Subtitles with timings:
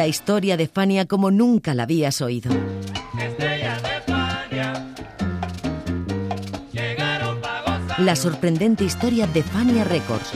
[0.00, 2.50] La historia de Fania como nunca la habías oído.
[7.98, 10.32] La sorprendente historia de Fania Records.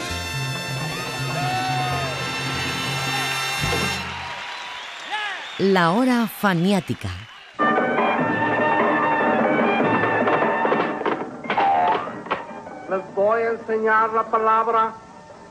[5.60, 7.08] La hora faniática.
[12.90, 14.92] Les voy a enseñar la palabra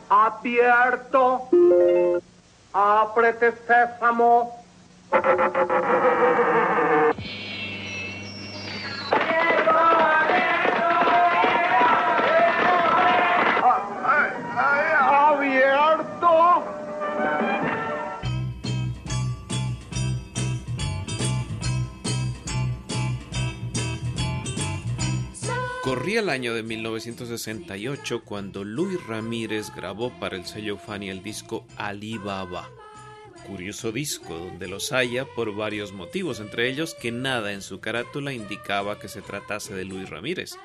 [0.07, 1.49] abierto.
[2.73, 4.52] Ábrete sésamo.
[26.05, 32.70] El año de 1968 cuando Luis Ramírez grabó para el sello Fania el disco Alibaba.
[33.48, 38.31] Curioso disco donde los haya por varios motivos, entre ellos que nada en su carátula
[38.31, 40.55] indicaba que se tratase de Luis Ramírez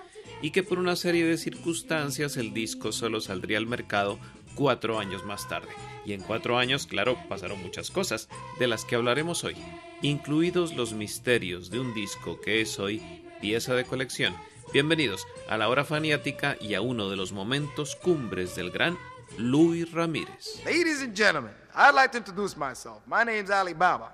[0.43, 4.19] y que por una serie de circunstancias el disco solo saldría al mercado
[4.55, 5.71] cuatro años más tarde.
[6.05, 8.29] Y en cuatro años, claro, pasaron muchas cosas,
[8.59, 9.57] de las que hablaremos hoy,
[10.03, 13.01] incluidos los misterios de un disco que es hoy
[13.41, 14.35] pieza de colección.
[14.71, 18.99] Bienvenidos a la hora faniática y a uno de los momentos cumbres del gran
[19.39, 20.63] Luis Ramírez.
[20.63, 23.01] Ladies and gentlemen, I'd like to introduce myself.
[23.07, 24.13] My name's Ali Baba,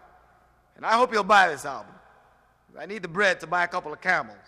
[0.76, 1.92] and I hope you'll buy this album.
[2.78, 4.38] I need the bread to buy a couple of camels.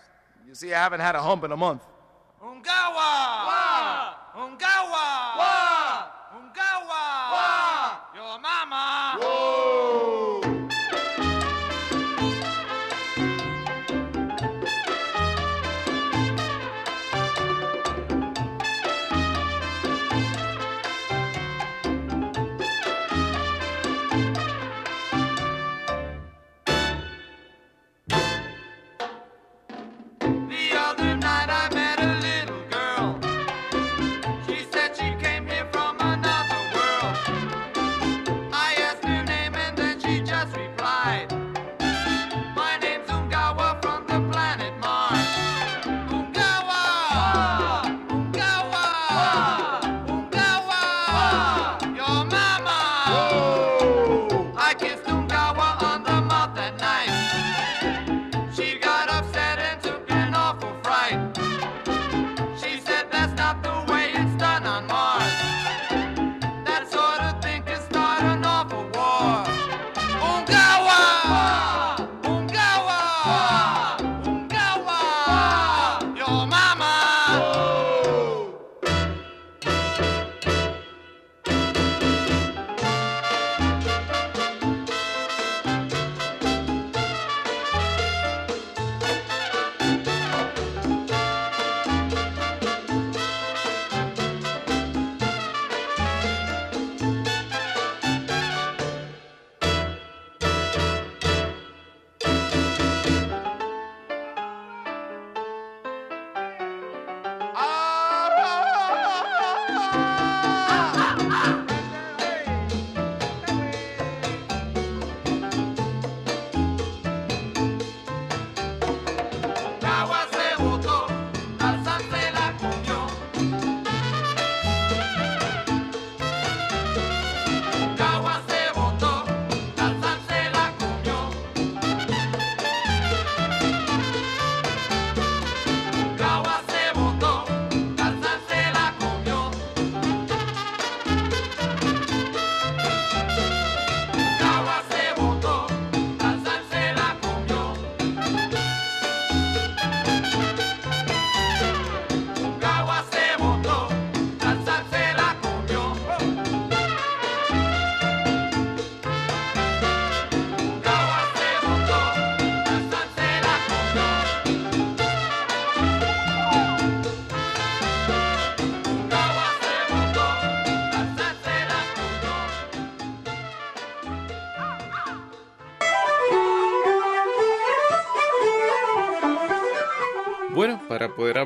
[0.47, 1.83] You see, I haven't had a hump in a month.
[2.41, 2.95] Ungawa!
[2.95, 4.15] Wa!
[4.37, 5.37] Ungawa!
[5.39, 6.07] Wa!
[6.37, 7.33] Ungawa!
[7.33, 7.99] Wa!
[8.15, 9.19] Your mama!
[9.19, 10.36] Whoa!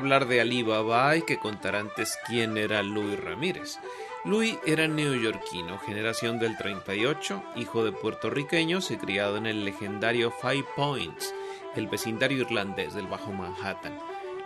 [0.01, 3.77] Hablar de Alibaba hay que contar antes quién era Louis Ramírez.
[4.25, 10.65] Louis era neoyorquino, generación del 38, hijo de puertorriqueños y criado en el legendario Five
[10.75, 11.35] Points,
[11.75, 13.95] el vecindario irlandés del Bajo Manhattan.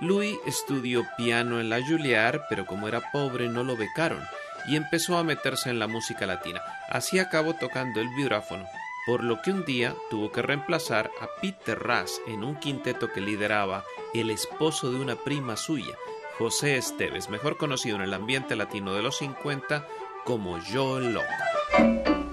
[0.01, 4.21] Louis estudió piano en la Juilliard, pero como era pobre no lo becaron
[4.67, 6.61] y empezó a meterse en la música latina.
[6.89, 8.67] Así acabó tocando el vibráfono,
[9.05, 13.21] por lo que un día tuvo que reemplazar a Peter Ras en un quinteto que
[13.21, 15.95] lideraba el esposo de una prima suya,
[16.37, 19.87] José Esteves, mejor conocido en el ambiente latino de los 50
[20.25, 22.24] como Joe Locke.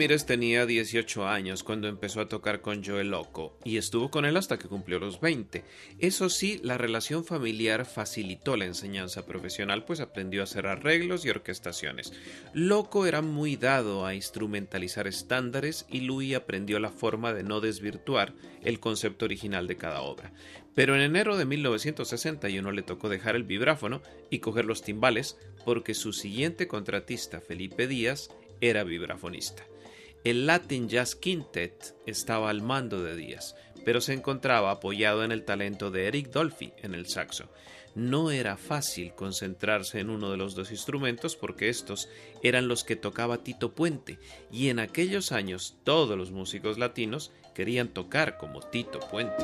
[0.00, 4.38] Ramírez tenía 18 años cuando empezó a tocar con Joe Loco y estuvo con él
[4.38, 5.62] hasta que cumplió los 20.
[5.98, 11.28] Eso sí, la relación familiar facilitó la enseñanza profesional, pues aprendió a hacer arreglos y
[11.28, 12.14] orquestaciones.
[12.54, 18.32] Loco era muy dado a instrumentalizar estándares y Louis aprendió la forma de no desvirtuar
[18.64, 20.32] el concepto original de cada obra.
[20.74, 25.92] Pero en enero de 1961 le tocó dejar el vibráfono y coger los timbales porque
[25.92, 28.30] su siguiente contratista, Felipe Díaz,
[28.62, 29.66] era vibrafonista.
[30.22, 35.46] El Latin Jazz Quintet estaba al mando de Díaz, pero se encontraba apoyado en el
[35.46, 37.48] talento de Eric Dolphy en el saxo.
[37.94, 42.10] No era fácil concentrarse en uno de los dos instrumentos porque estos
[42.42, 44.18] eran los que tocaba Tito Puente,
[44.52, 49.42] y en aquellos años todos los músicos latinos querían tocar como Tito Puente.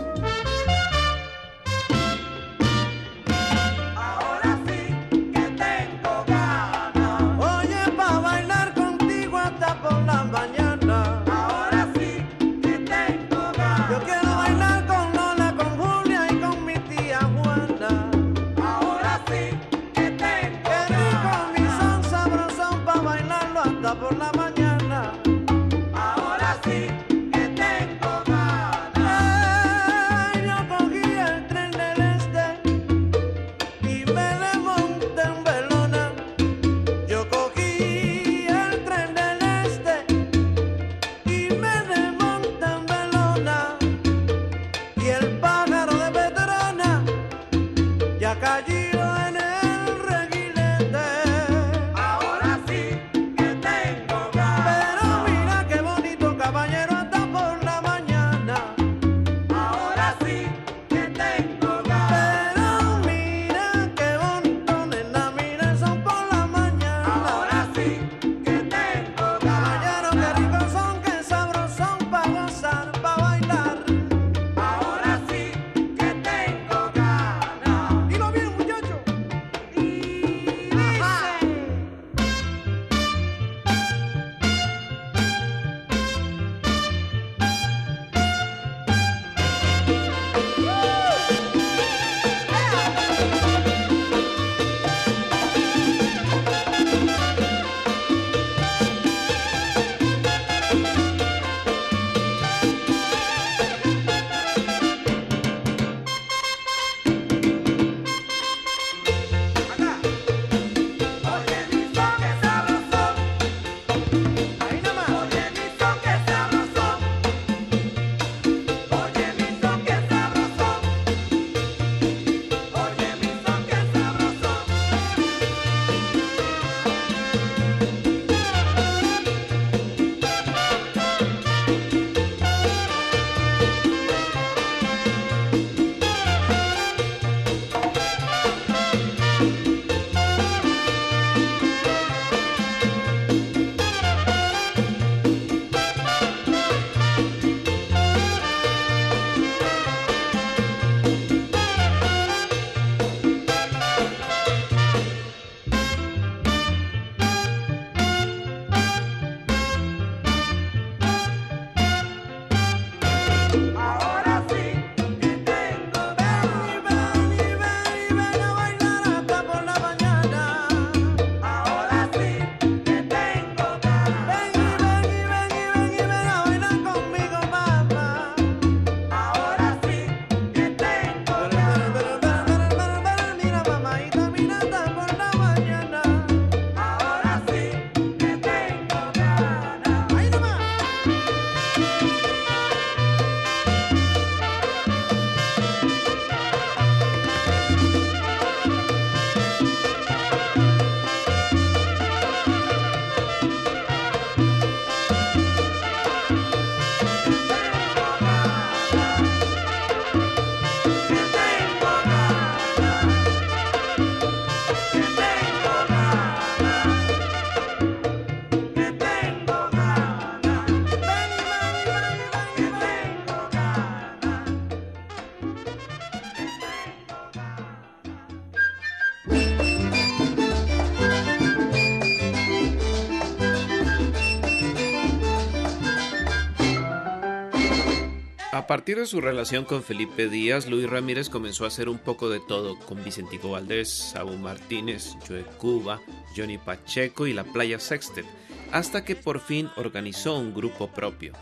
[238.66, 242.28] A partir de su relación con Felipe Díaz, Luis Ramírez comenzó a hacer un poco
[242.28, 246.00] de todo con Vicentico Valdés, Sabu Martínez, Joe Cuba,
[246.36, 248.26] Johnny Pacheco y la Playa Sextet,
[248.72, 251.32] hasta que por fin organizó un grupo propio.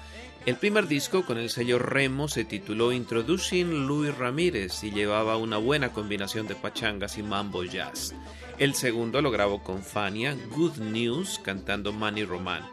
[0.44, 5.56] El primer disco con el sello Remo se tituló Introducing Luis Ramírez y llevaba una
[5.56, 8.14] buena combinación de pachangas y mambo jazz.
[8.58, 12.68] El segundo lo grabó con Fania, Good News, cantando Manny Roman.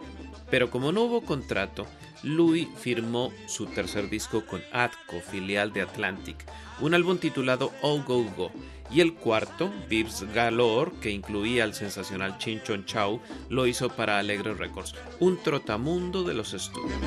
[0.49, 1.87] Pero como no hubo contrato,
[2.23, 6.45] Louis firmó su tercer disco con Atco, filial de Atlantic,
[6.79, 8.51] un álbum titulado Oh Go Go,
[8.91, 14.19] y el cuarto, Vips Galore, que incluía el sensacional Chin Chon Chow, lo hizo para
[14.19, 16.99] Alegre Records, un trotamundo de los estudios.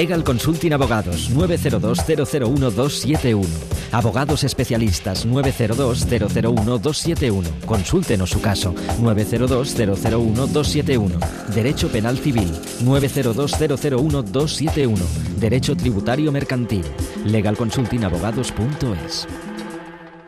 [0.00, 3.44] Legal Consulting Abogados 902-001-271.
[3.92, 7.66] Abogados especialistas 902-001-271.
[7.66, 11.18] Consúltenos su caso 902-001-271.
[11.54, 12.50] Derecho Penal Civil
[12.82, 14.96] 902-001-271.
[15.36, 16.86] Derecho Tributario Mercantil.
[17.26, 19.28] Legalconsultingabogados.es.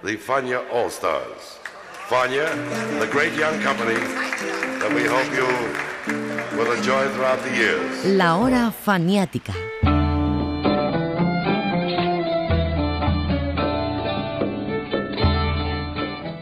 [0.05, 1.57] The Fania All Stars.
[2.11, 2.45] Fania,
[3.01, 3.99] the great young company
[4.81, 5.47] that we hope you
[8.05, 9.55] La hora faniática.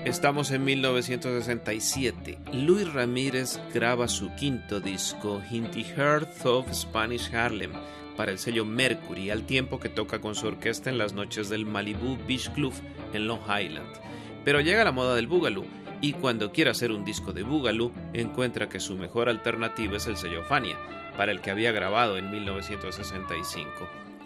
[0.05, 2.39] Estamos en 1967.
[2.53, 7.73] Luis Ramírez graba su quinto disco, In the Heart of Spanish Harlem,
[8.17, 11.65] para el sello Mercury, al tiempo que toca con su orquesta en las noches del
[11.67, 12.73] Malibu Beach Club
[13.13, 13.89] en Long Island.
[14.45, 15.67] Pero llega la moda del Boogaloo,
[16.01, 20.17] y cuando quiere hacer un disco de Boogaloo, encuentra que su mejor alternativa es el
[20.17, 20.79] sello Fania,
[21.17, 23.71] para el que había grabado en 1965.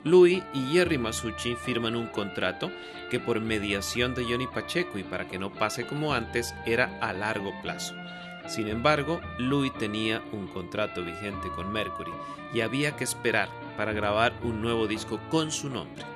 [0.04, 2.70] Louis y Jerry Masucci firman un contrato
[3.10, 7.12] que por mediación de Johnny Pacheco y para que no pase como antes era a
[7.14, 7.94] largo plazo.
[8.46, 12.12] Sin embargo, Louis tenía un contrato vigente con Mercury
[12.52, 16.13] y había que esperar para grabar un nuevo disco con su nombre.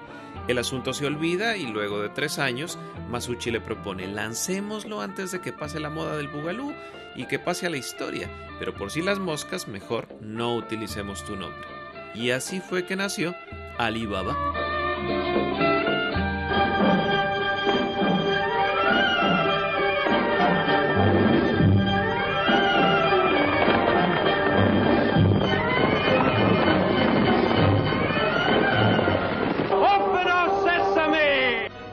[0.48, 5.40] El asunto se olvida y luego de tres años, Masucci le propone lancémoslo antes de
[5.40, 6.72] que pase la moda del bugalú
[7.14, 11.36] y que pase a la historia, pero por si las moscas mejor no utilicemos tu
[11.36, 11.78] nombre
[12.14, 13.34] y así fue que nació
[13.78, 14.36] Alibaba.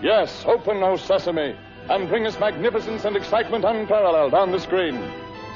[0.06, 1.56] Yes, open, O Sesame,
[1.90, 5.02] and bring us magnificence and excitement unparalleled on the screen.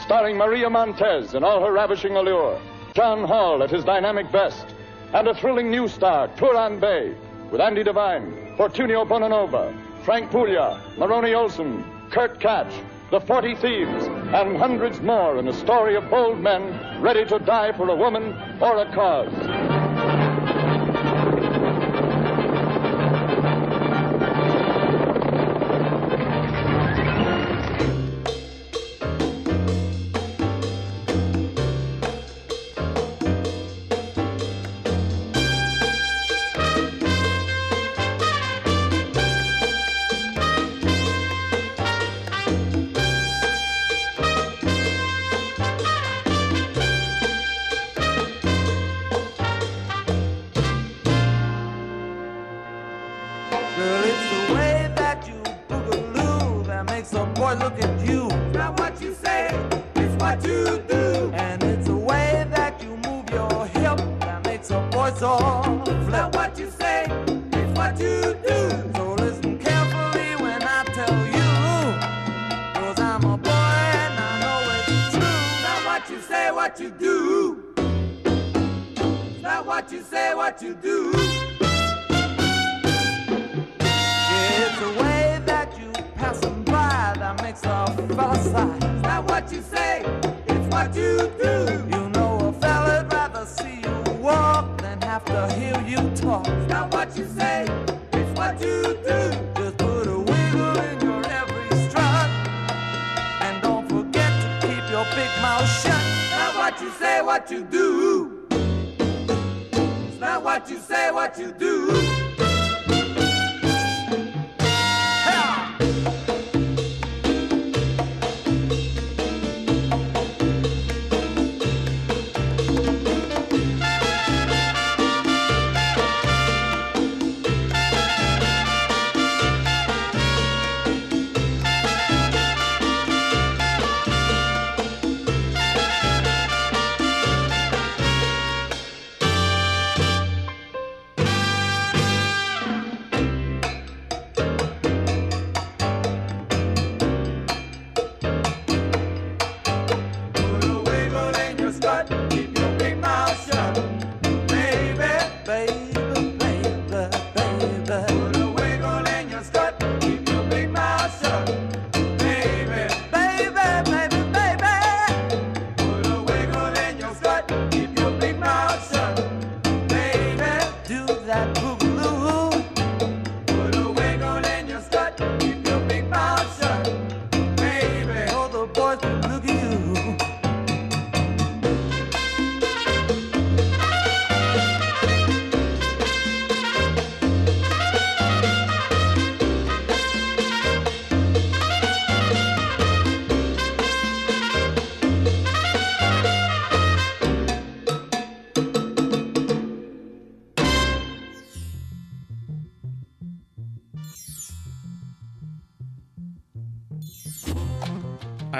[0.01, 2.59] Starring Maria Montez in all her ravishing allure,
[2.95, 4.65] John Hall at his dynamic best,
[5.13, 7.13] and a thrilling new star, Turan Bay,
[7.51, 9.71] with Andy Devine, Fortunio Bonanova,
[10.03, 12.73] Frank Puglia, Maroney Olson, Kurt Catch,
[13.11, 17.71] the Forty Thieves, and hundreds more in a story of bold men ready to die
[17.73, 19.58] for a woman or a cause.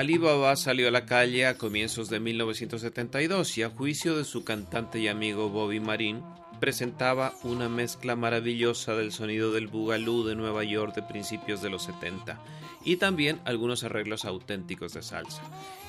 [0.09, 4.97] Alibaba salió a la calle a comienzos de 1972 y a juicio de su cantante
[4.97, 6.23] y amigo Bobby Marin,
[6.59, 11.83] presentaba una mezcla maravillosa del sonido del boogaloo de Nueva York de principios de los
[11.83, 12.41] 70
[12.83, 15.43] y también algunos arreglos auténticos de salsa.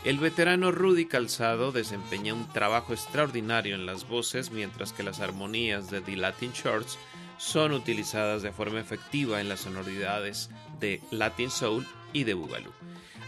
[0.04, 5.90] El veterano Rudy Calzado desempeña un trabajo extraordinario en las voces mientras que las armonías
[5.90, 6.98] de The Latin Shorts
[7.38, 12.74] son utilizadas de forma efectiva en las sonoridades de Latin Soul y de Boogaloo.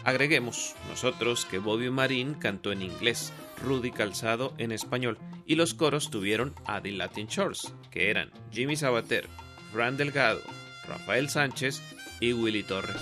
[0.05, 6.11] Agreguemos nosotros que Bobby Marín cantó en inglés, Rudy Calzado en español y los coros
[6.11, 9.29] tuvieron a The Latin Shores, que eran Jimmy Sabater,
[9.73, 10.41] Fran Delgado,
[10.89, 11.81] Rafael Sánchez
[12.21, 13.01] y Willy Torres.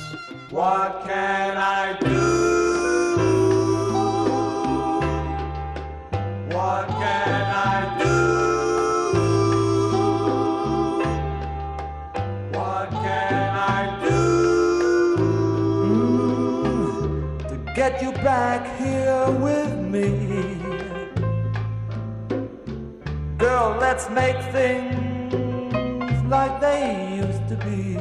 [0.50, 2.60] What can I do?
[6.54, 8.09] What can I do?
[18.22, 20.58] Back here with me?
[23.38, 27.96] Girl, let's make things like they used to be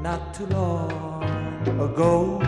[0.00, 1.22] not too long
[1.80, 2.38] ago.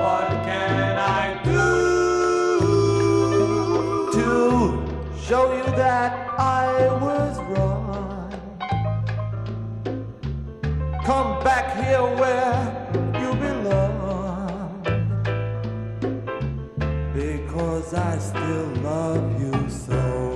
[0.00, 1.64] What can I do
[4.16, 4.28] to
[5.26, 7.27] show you that I was
[11.44, 12.58] back here where
[13.20, 14.82] you belong.
[17.14, 20.27] Because I still love you so.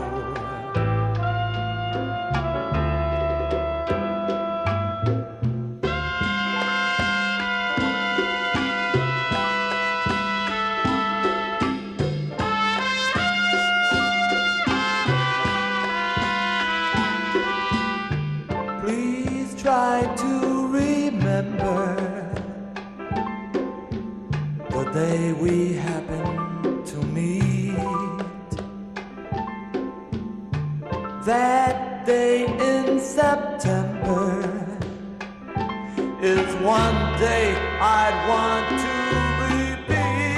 [31.24, 34.42] That day in September
[36.20, 38.94] is one day I'd want to
[39.54, 40.36] repeat.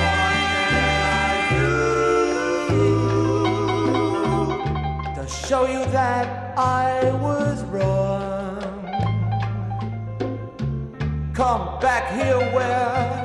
[0.00, 1.44] I
[5.12, 8.62] do to show you that I was wrong?
[11.34, 13.17] Come back here where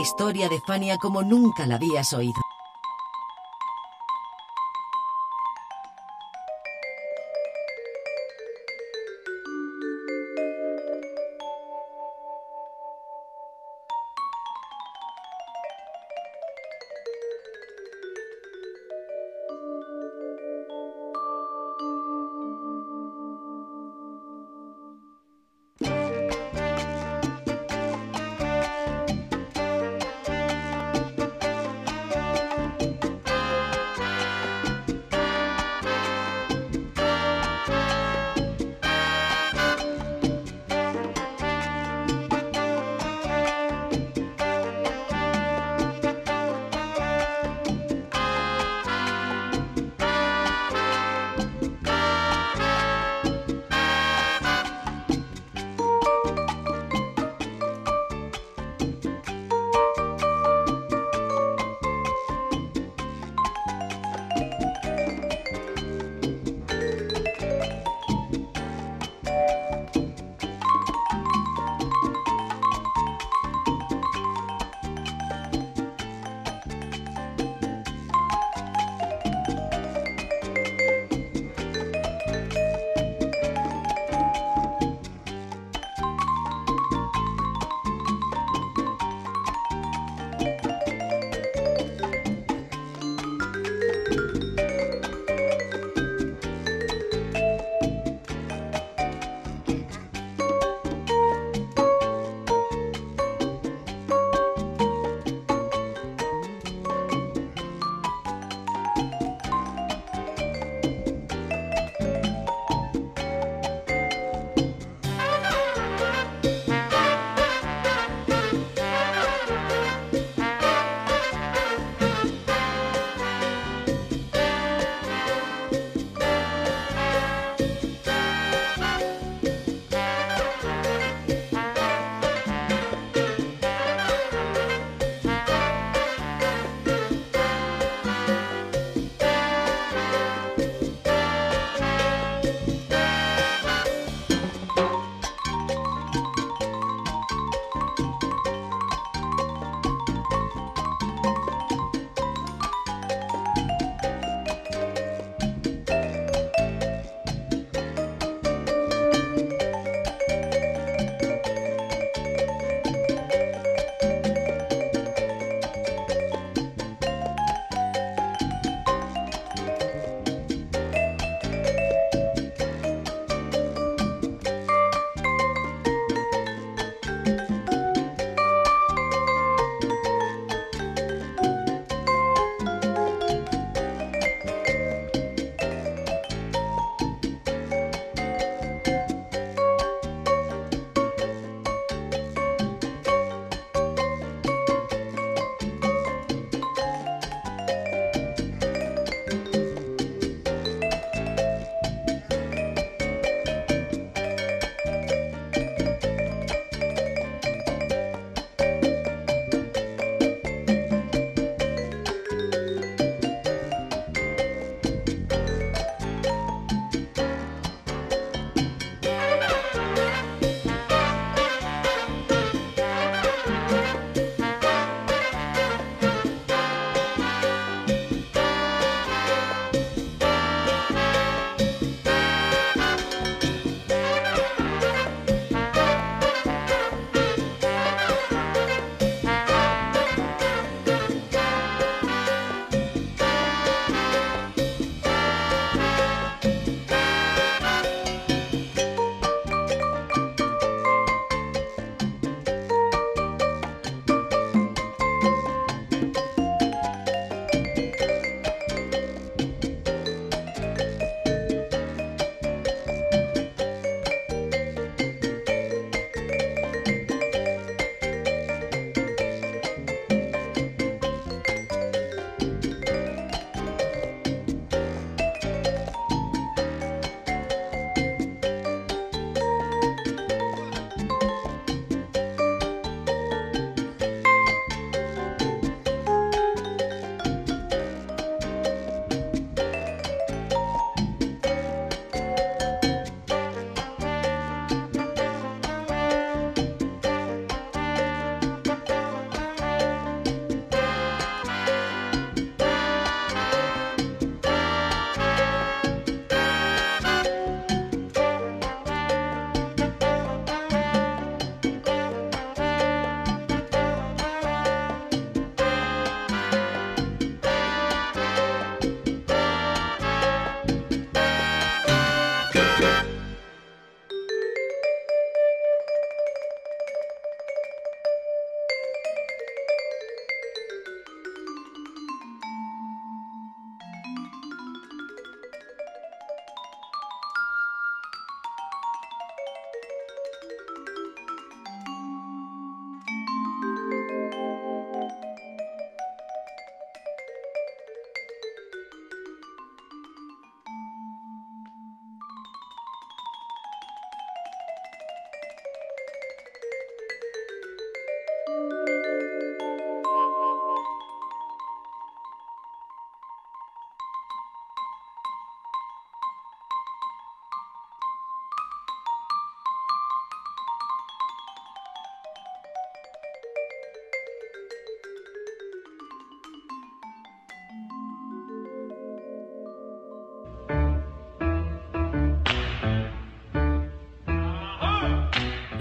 [0.00, 2.47] Historia de Fania como nunca la habías oído.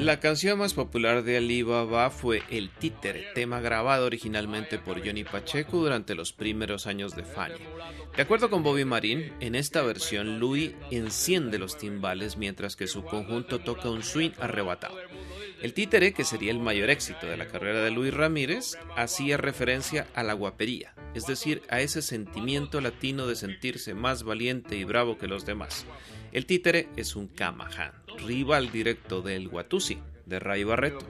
[0.07, 5.79] La canción más popular de Alibaba fue El Títere, tema grabado originalmente por Johnny Pacheco
[5.81, 7.57] durante los primeros años de Fania.
[8.15, 13.03] De acuerdo con Bobby Marín, en esta versión Louis enciende los timbales mientras que su
[13.03, 14.95] conjunto toca un swing arrebatado.
[15.61, 20.07] El títere, que sería el mayor éxito de la carrera de Luis Ramírez, hacía referencia
[20.13, 25.17] a la guapería, es decir, a ese sentimiento latino de sentirse más valiente y bravo
[25.17, 25.85] que los demás.
[26.31, 27.91] El títere es un Kamahan,
[28.25, 31.05] rival directo del Watusi, de Ray Barreto.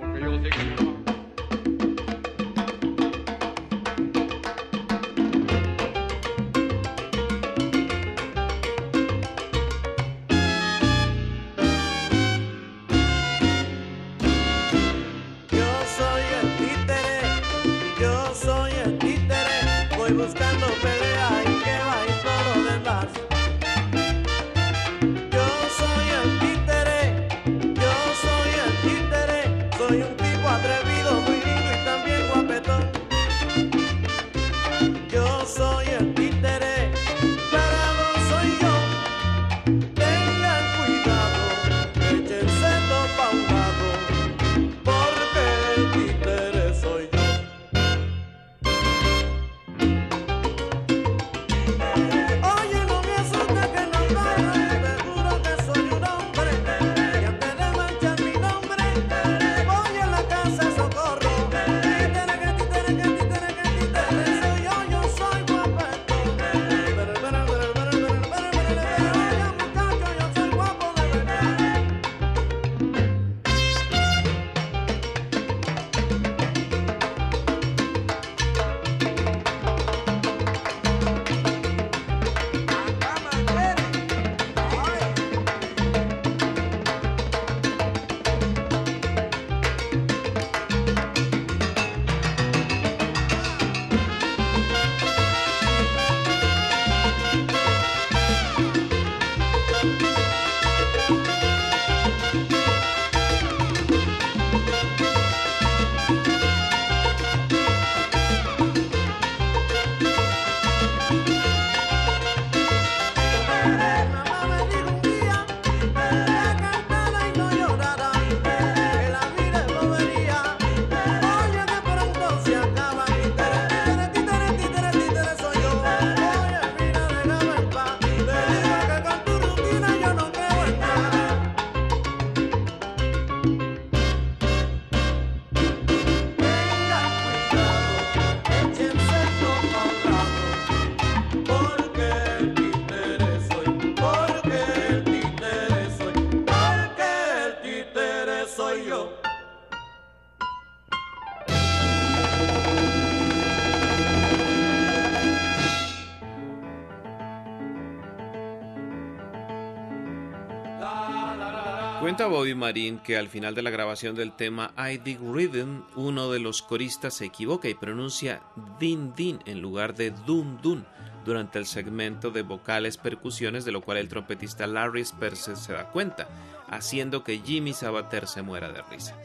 [162.00, 166.32] Cuenta Bobby Marín que al final de la grabación del tema I Dig Rhythm, uno
[166.32, 168.42] de los coristas se equivoca y pronuncia
[168.80, 170.86] Din Din en lugar de Dun Dun
[171.26, 175.90] durante el segmento de vocales percusiones, de lo cual el trompetista Larry Sperse se da
[175.90, 176.30] cuenta,
[176.68, 179.16] haciendo que Jimmy Sabater se muera de risa.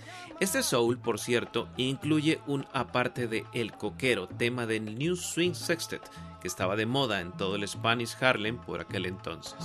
[0.40, 6.02] Este soul, por cierto, incluye un aparte de El Coquero, tema del New Swing Sextet,
[6.40, 9.56] que estaba de moda en todo el Spanish Harlem por aquel entonces.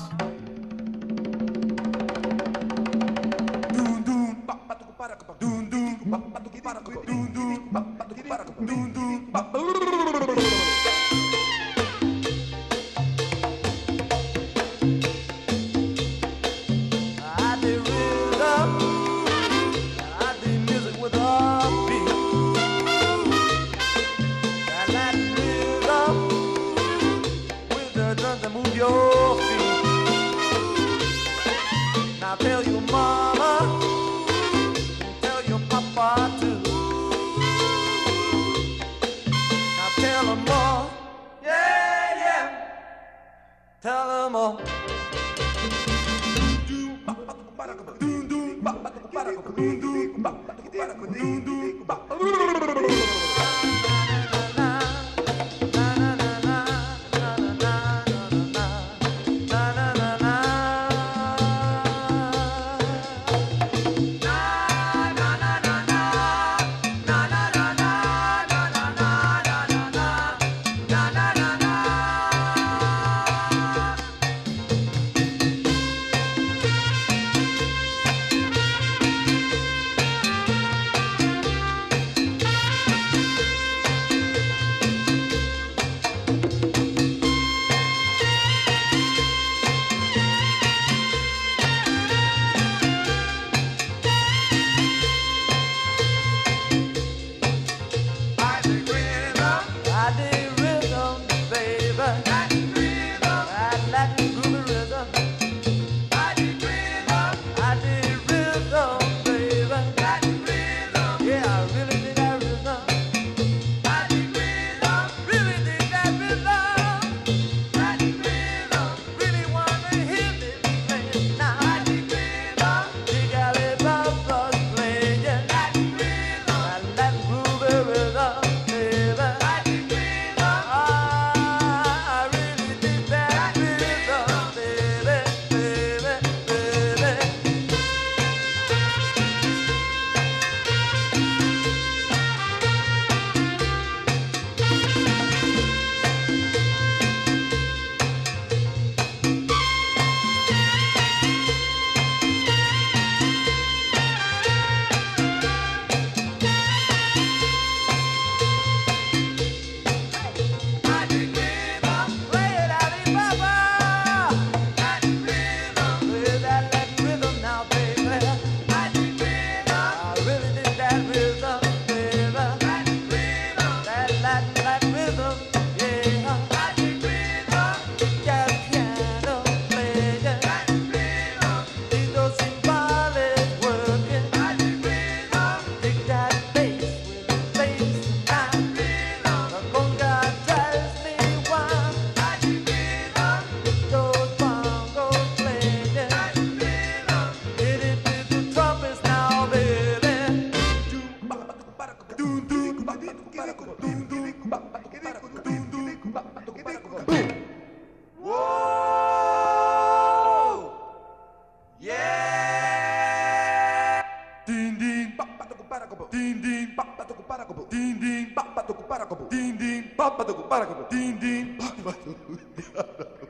[221.77, 222.39] chamado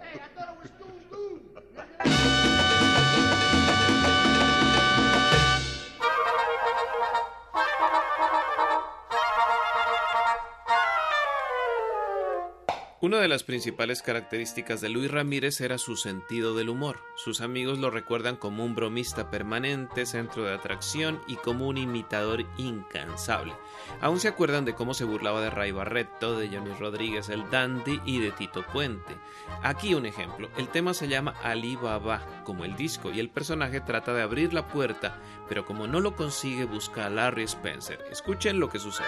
[13.08, 17.00] Una de las principales características de Luis Ramírez era su sentido del humor.
[17.16, 22.44] Sus amigos lo recuerdan como un bromista permanente, centro de atracción y como un imitador
[22.58, 23.54] incansable.
[24.02, 28.02] Aún se acuerdan de cómo se burlaba de Ray Barreto, de Johnny Rodríguez el Dandy
[28.04, 29.16] y de Tito Puente.
[29.64, 30.50] Aquí un ejemplo.
[30.58, 34.54] El tema se llama Ali Baba, como el disco, y el personaje trata de abrir
[34.54, 38.04] la puerta, pero como no lo consigue busca a Larry Spencer.
[38.12, 39.08] Escuchen lo que sucede.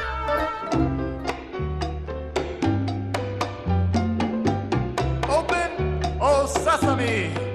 [6.50, 7.49] Sesame.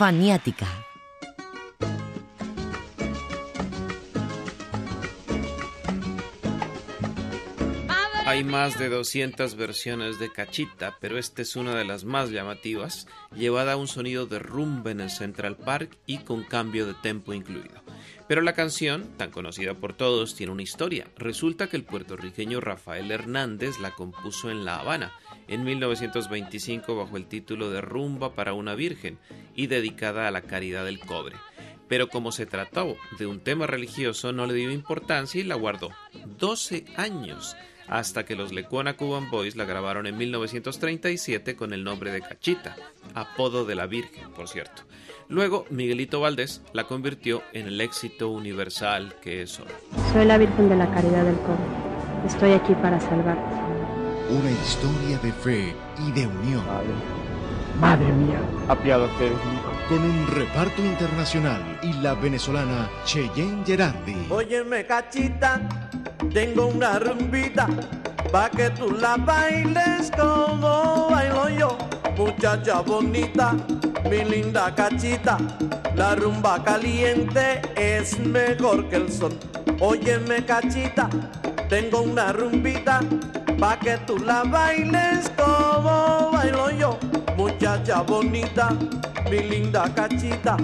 [0.00, 0.66] Faniática.
[8.24, 13.08] Hay más de 200 versiones de Cachita, pero esta es una de las más llamativas,
[13.36, 17.34] llevada a un sonido de rumba en el Central Park y con cambio de tempo
[17.34, 17.82] incluido.
[18.26, 21.08] Pero la canción, tan conocida por todos, tiene una historia.
[21.18, 25.12] Resulta que el puertorriqueño Rafael Hernández la compuso en La Habana
[25.50, 29.18] en 1925 bajo el título de Rumba para una Virgen
[29.54, 31.36] y dedicada a la caridad del cobre.
[31.88, 35.90] Pero como se trató de un tema religioso, no le dio importancia y la guardó
[36.38, 37.56] 12 años
[37.88, 42.76] hasta que los Lecuona Cuban Boys la grabaron en 1937 con el nombre de Cachita,
[43.14, 44.82] apodo de la Virgen, por cierto.
[45.28, 49.66] Luego, Miguelito Valdés la convirtió en el éxito universal que es hoy.
[50.12, 51.90] Soy la Virgen de la Caridad del Cobre.
[52.26, 53.69] Estoy aquí para salvarte.
[54.30, 55.74] Una historia de fe
[56.06, 56.62] y de unión.
[57.80, 59.60] Madre mía, apiádate de mí.
[59.88, 64.28] Con un reparto internacional y la venezolana Cheyenne Gerardi.
[64.30, 65.60] Óyeme, cachita,
[66.32, 67.66] tengo una rumbita
[68.30, 71.78] pa' que tú la bailes como bailo yo.
[72.16, 73.56] Muchacha bonita,
[74.08, 75.38] mi linda cachita,
[75.96, 79.36] la rumba caliente es mejor que el sol.
[79.80, 81.10] Óyeme, cachita,
[81.68, 83.00] tengo una rumbita
[83.60, 86.98] pa' que tú la bailes como bailo yo.
[87.36, 88.70] Muchacha bonita,
[89.30, 90.56] mi linda cachita,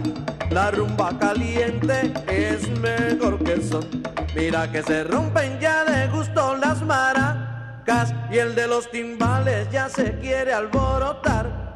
[0.51, 3.87] la rumba caliente es mejor que el sol.
[4.35, 9.89] Mira que se rompen ya de gusto las maracas y el de los timbales ya
[9.89, 11.67] se quiere alborotar.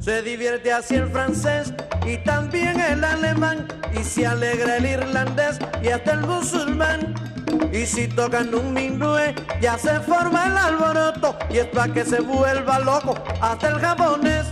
[0.00, 1.74] Se divierte así el francés
[2.06, 7.35] y también el alemán y se alegra el irlandés y hasta el musulmán.
[7.72, 12.20] Y si tocan un minué ya se forma el alboroto y es para que se
[12.20, 14.46] vuelva loco hasta el japonés.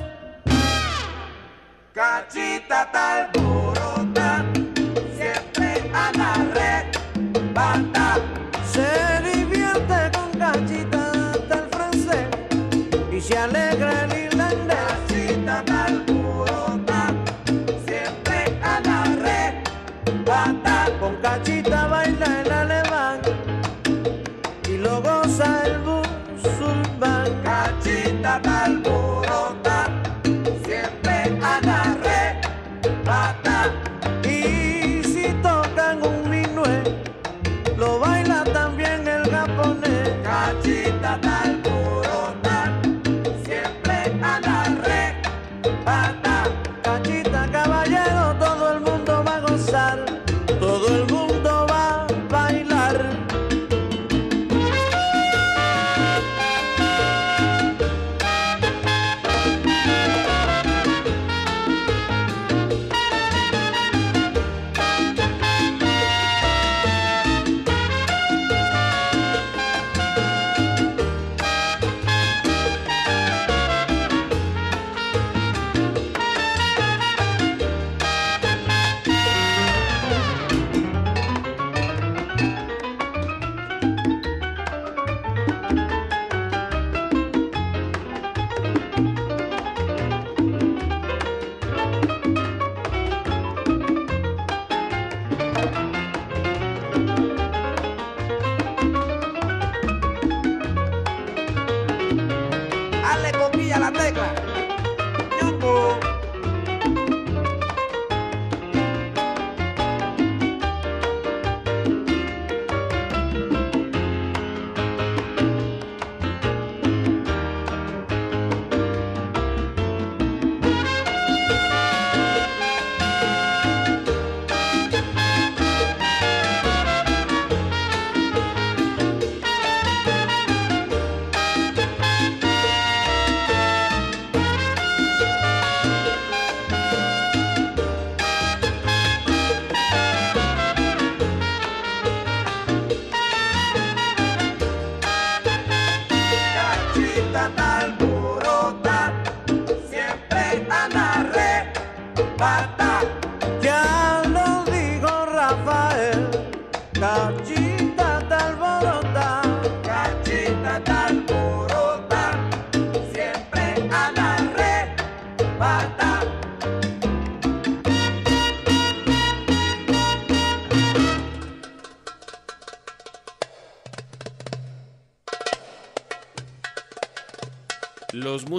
[1.93, 4.45] Cachita tal burota,
[5.17, 6.87] siempre a la red,
[7.55, 8.17] banda.
[8.73, 11.13] Se divierte con cachita
[11.51, 12.27] el francés
[13.13, 14.14] y se alegra el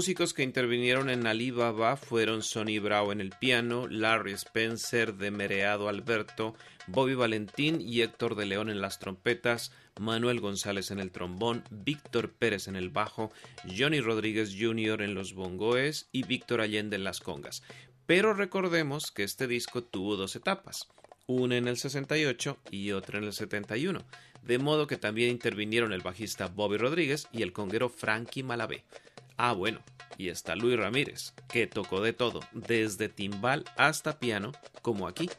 [0.05, 5.89] músicos que intervinieron en Alibaba fueron Sonny Bravo en el piano, Larry Spencer de Mereado
[5.89, 6.53] Alberto,
[6.85, 12.29] Bobby Valentín y Héctor de León en las trompetas, Manuel González en el trombón, Víctor
[12.29, 13.31] Pérez en el bajo,
[13.75, 15.01] Johnny Rodríguez Jr.
[15.01, 17.63] en los bongoes y Víctor Allende en las congas.
[18.05, 20.87] Pero recordemos que este disco tuvo dos etapas,
[21.25, 24.05] una en el 68 y otra en el 71,
[24.43, 28.83] de modo que también intervinieron el bajista Bobby Rodríguez y el conguero Frankie Malavé.
[29.37, 29.79] Ah, bueno,
[30.17, 35.29] y está Luis Ramírez, que tocó de todo, desde timbal hasta piano, como aquí.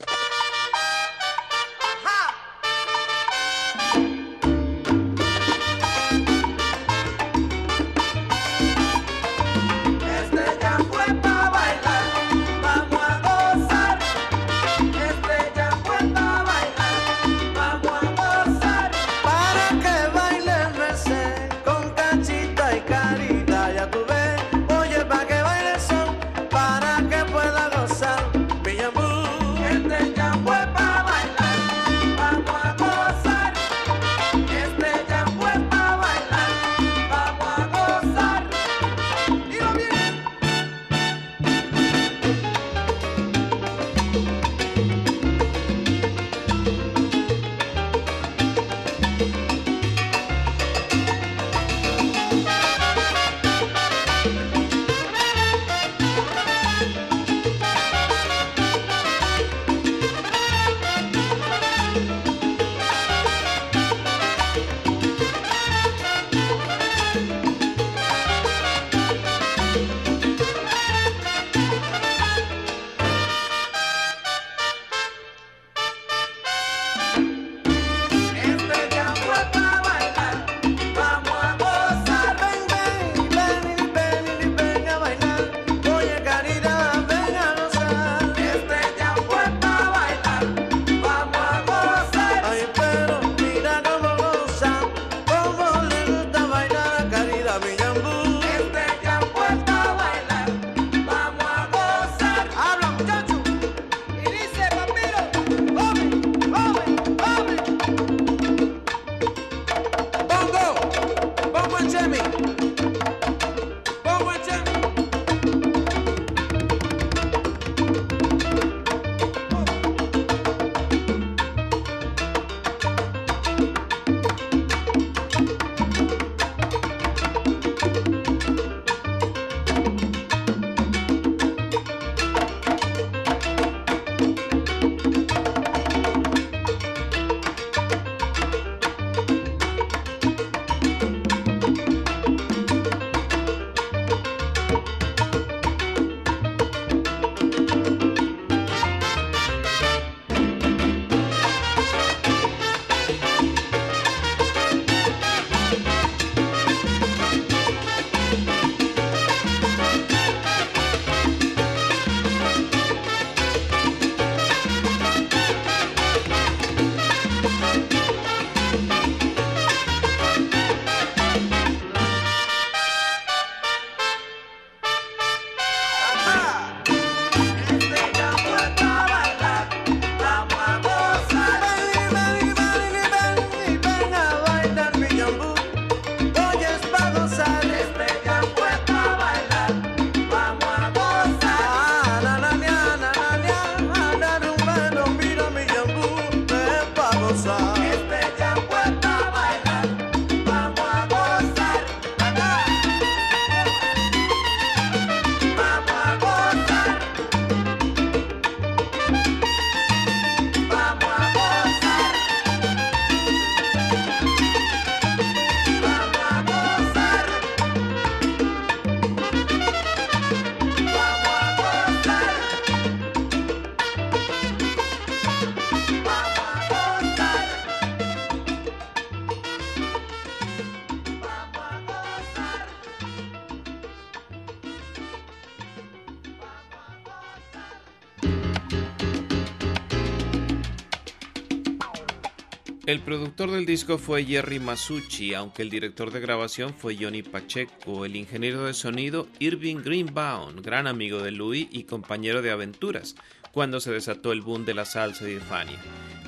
[242.86, 248.04] El productor del disco fue Jerry Masucci, aunque el director de grabación fue Johnny Pacheco,
[248.04, 253.16] el ingeniero de sonido Irving Greenbaum, gran amigo de Louis y compañero de aventuras,
[253.50, 255.80] cuando se desató el boom de la salsa y de Fania.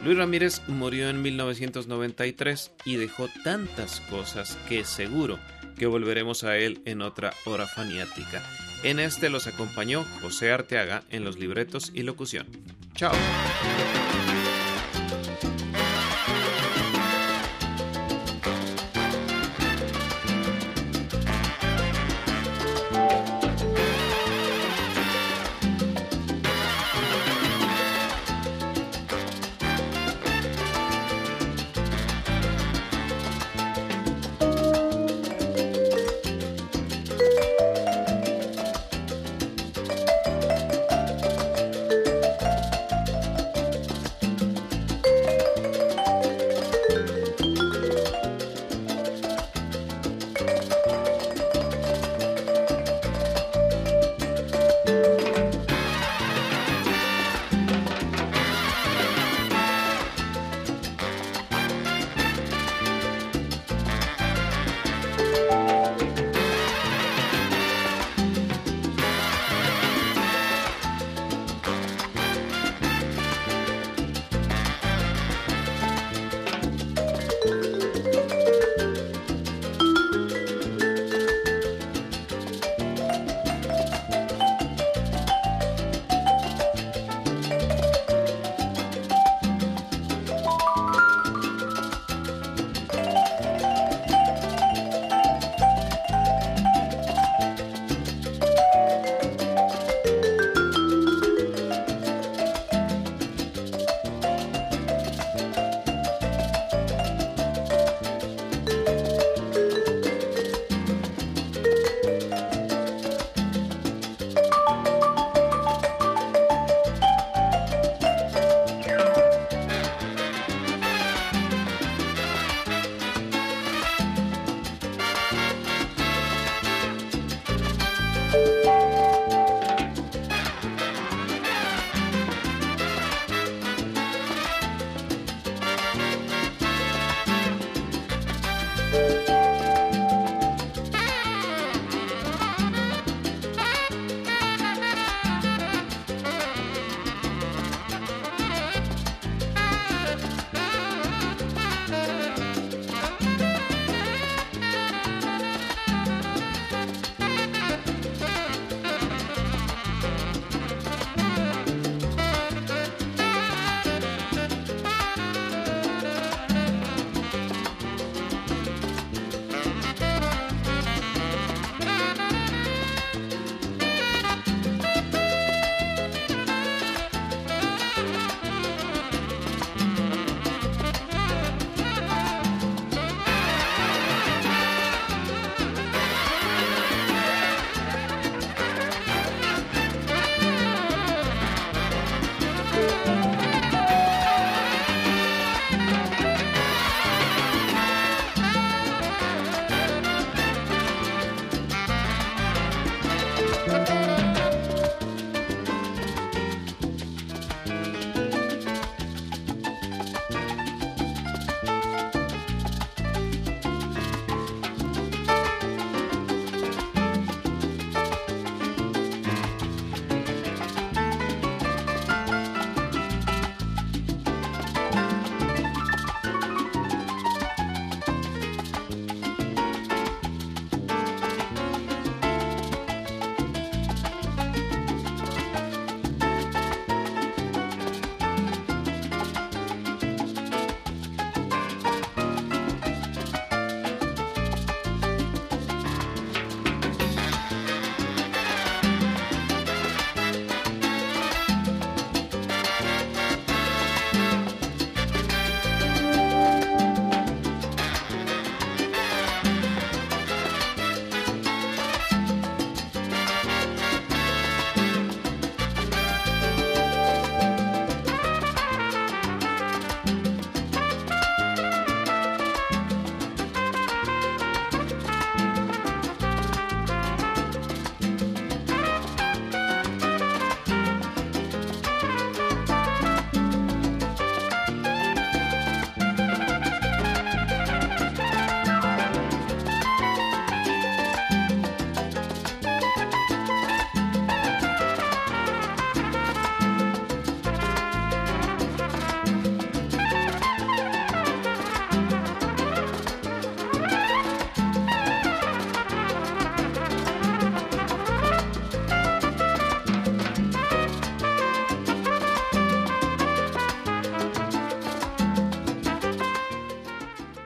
[0.04, 5.38] Luis Ramírez murió en 1993 y dejó tantas cosas que seguro
[5.78, 8.42] que volveremos a él en otra hora faniática.
[8.82, 12.48] En este los acompañó José Arteaga en los libretos y locución.
[12.96, 13.12] Chao.